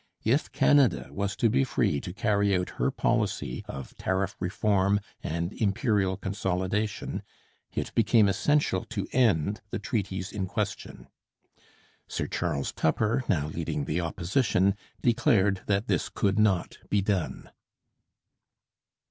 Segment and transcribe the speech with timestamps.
[0.23, 5.53] It Canada was to be free to carry out her policy of tariff reform and
[5.53, 7.21] imperial consolidation,
[7.71, 11.07] it became essential to end the treaties in question.
[12.07, 17.51] Sir Charles Tupper, now leading the Opposition, declared that this could not be done.